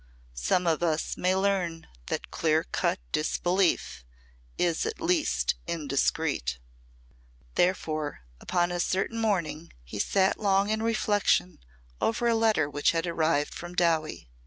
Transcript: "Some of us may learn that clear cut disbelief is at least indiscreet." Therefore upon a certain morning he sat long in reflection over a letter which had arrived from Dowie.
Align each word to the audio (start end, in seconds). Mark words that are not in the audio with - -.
"Some 0.33 0.65
of 0.65 0.81
us 0.81 1.15
may 1.15 1.35
learn 1.35 1.85
that 2.07 2.31
clear 2.31 2.63
cut 2.63 2.97
disbelief 3.11 4.03
is 4.57 4.83
at 4.83 4.99
least 4.99 5.53
indiscreet." 5.67 6.57
Therefore 7.53 8.21
upon 8.39 8.71
a 8.71 8.79
certain 8.79 9.19
morning 9.19 9.71
he 9.83 9.99
sat 9.99 10.39
long 10.39 10.71
in 10.71 10.81
reflection 10.81 11.59
over 12.01 12.27
a 12.27 12.33
letter 12.33 12.67
which 12.67 12.93
had 12.93 13.05
arrived 13.05 13.53
from 13.53 13.75
Dowie. 13.75 14.27